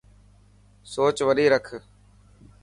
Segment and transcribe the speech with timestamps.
[0.93, 1.67] سوچ وڏي رک.